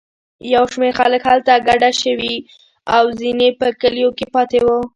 یو 0.53 0.63
شمېر 0.73 0.93
خلک 0.99 1.21
هلته 1.31 1.53
کډه 1.67 1.89
شوي 2.01 2.35
او 2.95 3.03
ځینې 3.19 3.47
په 3.59 3.67
کلیو 3.81 4.09
کې 4.17 4.25
پاتې 4.35 4.59
وو. 4.65 4.79